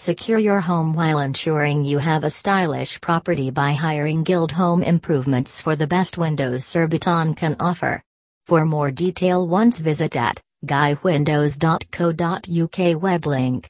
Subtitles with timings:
[0.00, 5.60] Secure your home while ensuring you have a stylish property by hiring Guild Home Improvements
[5.60, 8.00] for the best windows Surbiton can offer.
[8.46, 13.66] For more detail once visit at ghiwindows.co.uk web link.